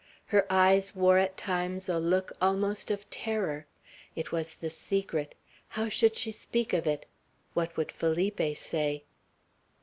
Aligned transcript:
Her 0.25 0.47
eyes 0.51 0.95
wore 0.95 1.19
at 1.19 1.37
times 1.37 1.87
a 1.87 1.99
look 1.99 2.31
almost 2.41 2.89
of 2.89 3.07
terror. 3.11 3.67
It 4.15 4.31
was 4.31 4.55
the 4.55 4.71
secret. 4.71 5.35
How 5.67 5.89
should 5.89 6.15
she 6.15 6.31
speak 6.31 6.73
it? 6.73 7.05
What 7.53 7.77
would 7.77 7.91
Felipe 7.91 8.55
say? 8.57 9.03